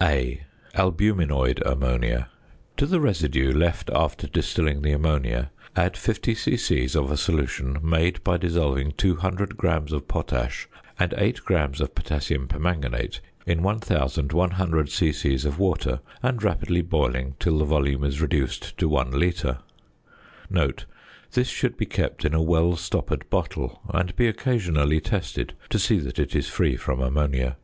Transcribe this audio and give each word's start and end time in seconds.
A. 0.00 0.40
Albuminoid 0.76 1.60
Ammonia. 1.66 2.28
To 2.76 2.86
the 2.86 3.00
residue 3.00 3.52
left 3.52 3.90
after 3.92 4.28
distilling 4.28 4.82
the 4.82 4.92
ammonia 4.92 5.50
add 5.74 5.96
50 5.96 6.32
c.c. 6.32 6.84
of 6.94 7.10
a 7.10 7.16
solution 7.16 7.76
made 7.82 8.22
by 8.22 8.36
dissolving 8.36 8.92
200 8.92 9.56
grams 9.56 9.90
of 9.92 10.06
potash 10.06 10.68
and 10.96 11.12
8 11.18 11.44
grams 11.44 11.80
of 11.80 11.92
potassium 11.96 12.46
permanganate 12.46 13.18
in 13.46 13.64
1100 13.64 14.88
c.c. 14.90 15.34
of 15.44 15.58
water, 15.58 15.98
and 16.22 16.40
rapidly 16.40 16.82
boiling 16.82 17.34
till 17.40 17.58
the 17.58 17.64
volume 17.64 18.04
is 18.04 18.20
reduced 18.20 18.78
to 18.78 18.88
1 18.88 19.10
litre 19.10 19.58
(this 21.32 21.48
should 21.48 21.76
be 21.76 21.84
kept 21.86 22.24
in 22.24 22.32
a 22.32 22.40
well 22.40 22.76
stoppered 22.76 23.28
bottle, 23.28 23.80
and 23.92 24.14
be 24.14 24.28
occasionally 24.28 25.00
tested 25.00 25.54
to 25.68 25.80
see 25.80 25.98
that 25.98 26.20
it 26.20 26.36
is 26.36 26.46
free 26.48 26.76
from 26.76 27.00
ammonia). 27.00 27.56